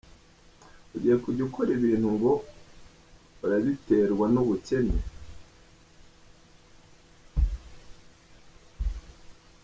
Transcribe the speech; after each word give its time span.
Ugiye 0.95 1.15
kujya 1.23 1.41
ukora 1.47 1.69
ibintu 1.77 2.07
ngo 2.15 2.31
urabiterwa 3.43 4.25
n’ubukene,. 4.33 4.95